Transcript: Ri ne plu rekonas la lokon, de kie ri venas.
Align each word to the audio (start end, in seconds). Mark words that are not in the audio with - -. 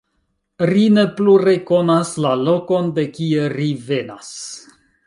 Ri 0.69 0.85
ne 0.93 1.03
plu 1.19 1.35
rekonas 1.43 2.15
la 2.27 2.33
lokon, 2.49 2.91
de 2.99 3.07
kie 3.19 3.47
ri 3.61 3.71
venas. 3.93 4.35